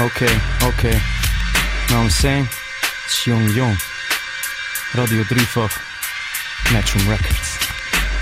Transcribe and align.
Okay, 0.00 0.26
okay. 0.64 0.98
Know 1.88 1.98
what 1.98 2.04
I'm 2.04 2.10
saying? 2.10 2.48
It's 3.04 3.26
Jung 3.26 3.46
Jung. 3.54 3.76
Radio 4.96 5.22
Dreifach. 5.22 5.70
Metrum 6.72 7.08
Records. 7.08 7.58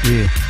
Yeah. 0.04 0.41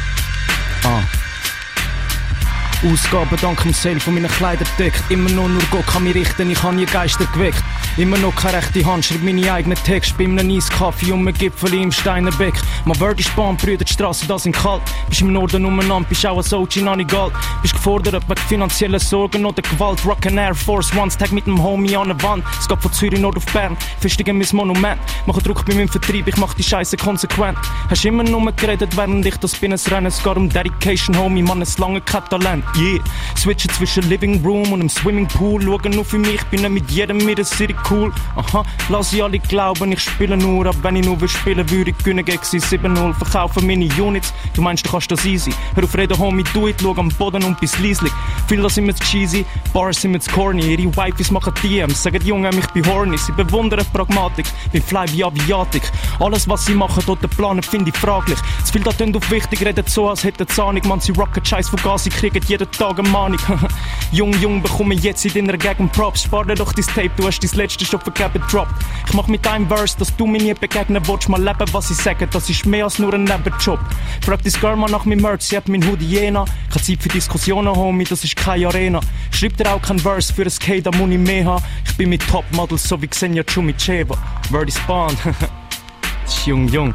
Ausgaben 2.84 3.38
dank 3.40 3.62
dem 3.62 3.72
Sale 3.72 4.00
von 4.00 4.14
meinen 4.14 4.28
Kleidern 4.28 4.66
deckt. 4.76 5.02
Immer 5.08 5.30
noch 5.30 5.46
nur 5.46 5.62
Gott 5.70 5.86
kann 5.86 6.02
mich 6.02 6.16
richten, 6.16 6.50
ich 6.50 6.60
habe 6.62 6.74
nie 6.74 6.84
Geister 6.84 7.26
geweckt. 7.26 7.62
Immer 7.96 8.18
noch 8.18 8.34
keine 8.34 8.56
rechte 8.56 8.84
Hand, 8.84 9.04
schreib 9.04 9.22
meine 9.22 9.52
eigenen 9.52 9.78
Texte. 9.84 10.14
Bei 10.18 10.24
einem 10.24 10.50
Eiskaffee 10.50 11.12
und 11.12 11.20
einem 11.20 11.32
Gipfel 11.32 11.74
im 11.74 11.92
Steinerbeck. 11.92 12.54
Mein 12.84 12.98
Word 12.98 13.20
ist 13.20 13.36
Bahn, 13.36 13.56
Brüder, 13.56 13.84
die 13.84 13.92
Straßen, 13.92 14.26
da 14.26 14.36
sind 14.36 14.56
kalt. 14.56 14.82
Bist 15.08 15.20
im 15.20 15.32
Norden 15.32 15.64
umeinander, 15.64 16.08
bist 16.08 16.26
auch 16.26 16.42
ein 16.42 16.54
OG, 16.54 16.76
noch 16.76 17.06
galt. 17.06 17.32
Bist 17.62 17.74
gefordert 17.74 18.28
wegen 18.28 18.40
finanziellen 18.48 18.98
Sorgen 18.98 19.44
oder 19.44 19.62
Gewalt. 19.62 20.04
Rock 20.04 20.26
and 20.26 20.38
Air 20.38 20.54
Force 20.54 20.92
One, 20.96 21.08
Tag 21.10 21.30
mit 21.30 21.46
dem 21.46 21.62
Homie 21.62 21.94
an 21.94 22.08
der 22.08 22.20
Wand. 22.22 22.44
Es 22.58 22.66
geht 22.66 22.82
von 22.82 22.92
Zürich 22.92 23.20
Nord 23.20 23.36
auf 23.36 23.46
Bern, 23.46 23.76
festigen 24.00 24.38
mein 24.38 24.48
Monument. 24.52 25.00
Mache 25.26 25.42
Druck 25.42 25.64
bei 25.66 25.74
meinem 25.74 25.88
Vertrieb, 25.88 26.26
ich 26.26 26.36
mach 26.36 26.54
die 26.54 26.64
Scheiße 26.64 26.96
konsequent. 26.96 27.58
Hast 27.88 28.04
immer 28.04 28.24
nur 28.24 28.50
geredet, 28.52 28.96
während 28.96 29.24
ich 29.24 29.36
das 29.36 29.54
bin, 29.54 29.70
es 29.70 29.88
Rennen. 29.88 30.06
Es 30.06 30.20
geht 30.20 30.36
um 30.36 30.48
Dedication, 30.48 31.16
Homie, 31.16 31.42
Mann, 31.42 31.62
es 31.62 31.78
lange 31.78 32.00
kein 32.00 32.24
Talent. 32.24 32.64
Yeah. 32.76 33.00
Switchen 33.36 33.70
zwischen 33.70 34.08
Living 34.08 34.42
Room 34.44 34.72
und 34.72 34.80
einem 34.80 34.88
Swimmingpool. 34.88 35.62
Schauen 35.62 35.92
nur 35.92 36.04
für 36.04 36.18
mich, 36.18 36.42
bin 36.44 36.62
nicht 36.62 36.70
mit 36.70 36.90
jedem 36.90 37.28
in 37.28 37.34
der 37.34 37.44
City 37.44 37.74
cool. 37.90 38.12
Aha, 38.36 38.62
lass 38.88 39.12
ich 39.12 39.22
alle 39.22 39.38
glauben, 39.38 39.92
ich 39.92 40.00
spiele 40.00 40.36
nur, 40.36 40.66
aber 40.66 40.82
wenn 40.82 40.96
ich 40.96 41.04
nur 41.04 41.20
will 41.20 41.28
spielen, 41.28 41.68
würde 41.70 41.90
ich 41.90 41.98
gewinnen 41.98 42.24
gegen 42.24 42.42
sie 42.42 42.58
7-0. 42.58 43.14
Verkaufen 43.14 43.66
meine 43.66 43.88
Units, 44.00 44.32
du 44.54 44.62
meinst, 44.62 44.86
du 44.86 44.90
kannst 44.90 45.10
das 45.10 45.24
easy. 45.24 45.52
Hör 45.74 45.84
auf 45.84 45.96
reden, 45.96 46.18
Homie, 46.18 46.44
do 46.54 46.68
it, 46.68 46.76
schau 46.80 46.94
am 46.96 47.08
Boden 47.08 47.44
und 47.44 47.60
bis 47.60 47.78
leislich. 47.78 48.12
Viele 48.46 48.70
sind 48.70 48.86
mir 48.86 48.94
zu 48.94 49.04
cheesy, 49.04 49.44
Bars 49.72 50.00
sind 50.00 50.12
mir 50.12 50.20
zu 50.20 50.30
corny. 50.30 50.74
Ihre 50.74 50.96
Wifes 50.96 51.30
machen 51.30 51.52
DMs, 51.62 52.02
sagen 52.02 52.24
Junge, 52.24 52.50
ich 52.50 52.66
bin 52.68 52.86
horny. 52.86 53.18
Sie 53.18 53.32
bewundern 53.32 53.84
Pragmatik, 53.92 54.46
bin 54.70 54.82
fly 54.82 55.06
wie 55.12 55.24
Aviatik. 55.24 55.82
Alles, 56.20 56.48
was 56.48 56.64
sie 56.64 56.74
machen, 56.74 57.02
dort 57.06 57.28
planen, 57.36 57.62
finde 57.62 57.90
ich 57.90 57.96
fraglich. 57.96 58.38
Zu 58.64 58.72
viel 58.72 58.82
da 58.82 58.90
auf 58.90 59.30
wichtig, 59.30 59.64
redet 59.64 59.90
so, 59.90 60.08
als 60.08 60.24
hätten 60.24 60.46
sie 60.48 60.62
Ahnung. 60.62 60.82
Man, 60.86 61.00
sie 61.00 61.12
rocken 61.12 61.44
Scheiß 61.44 61.68
von 61.68 61.80
Gas, 61.82 62.04
sie 62.04 62.10
kriegen 62.10 62.40
jeden 62.46 62.61
Tag 62.70 62.98
eine 62.98 63.08
Mahnung. 63.08 63.38
jung, 64.12 64.32
jung, 64.40 64.62
bekomme 64.62 64.94
jetzt 64.94 65.24
in 65.24 65.46
deiner 65.46 65.58
Gegend 65.58 65.92
Props. 65.92 66.22
Spar 66.22 66.44
dir 66.44 66.54
doch 66.54 66.72
dein 66.72 66.84
Tape, 66.84 67.10
du 67.16 67.26
hast 67.26 67.40
dein 67.40 67.50
letzte 67.58 67.84
schon 67.84 68.00
vergeben 68.00 68.42
droppt. 68.50 68.72
Ich 69.06 69.14
mach 69.14 69.26
mit 69.26 69.46
einem 69.46 69.68
Verse, 69.68 69.96
dass 69.98 70.14
du 70.16 70.26
mir 70.26 70.42
nie 70.42 70.54
begegnen 70.54 71.06
willst. 71.06 71.28
Mal 71.28 71.42
leben, 71.42 71.72
was 71.72 71.90
ich 71.90 71.96
sage, 71.96 72.26
das 72.26 72.48
ist 72.50 72.66
mehr 72.66 72.84
als 72.84 72.98
nur 72.98 73.12
ein 73.14 73.24
Nebenjob. 73.24 73.80
Frag 74.24 74.42
dein 74.42 74.52
Girl 74.52 74.76
mal 74.76 74.90
nach 74.90 75.04
meinem 75.04 75.22
Merch, 75.22 75.42
sie 75.42 75.56
hat 75.56 75.68
mein 75.68 75.84
Hoodie 75.86 76.06
jena. 76.06 76.44
Keine 76.70 76.84
Zeit 76.84 77.02
für 77.02 77.08
Diskussionen, 77.08 77.74
Homie, 77.74 78.04
das 78.04 78.24
ist 78.24 78.36
keine 78.36 78.68
Arena. 78.68 79.00
Schreib 79.30 79.56
dir 79.56 79.72
auch 79.72 79.82
kein 79.82 79.98
Verse 79.98 80.32
für 80.32 80.42
ein 80.42 80.52
K, 80.58 80.80
da 80.80 80.90
muss 80.90 81.10
ich 81.10 81.18
mehr 81.18 81.44
haben. 81.44 81.64
Ich 81.86 81.96
bin 81.96 82.08
mit 82.08 82.26
Topmodels, 82.26 82.88
so 82.88 83.00
wie 83.00 83.08
Xenia 83.08 83.42
Chumicheva. 83.42 84.16
Word 84.50 84.68
is 84.68 84.80
das 84.86 86.36
ist 86.36 86.46
jung, 86.46 86.68
jung. 86.68 86.94